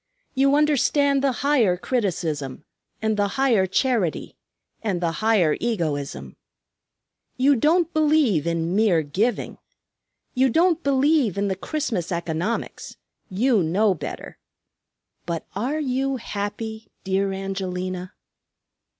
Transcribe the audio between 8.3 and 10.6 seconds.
in mere giving. You